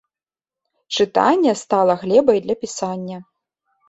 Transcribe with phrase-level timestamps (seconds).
[0.95, 3.19] Чытанне стала глебай для пісання.